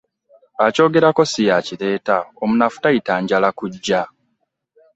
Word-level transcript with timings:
Akyogerako 0.65 1.21
si 1.31 1.41
y'akireeta 1.49 2.15
omunafu 2.43 2.77
tayita 2.83 3.13
njala 3.23 3.49
kuggya. 3.57 4.01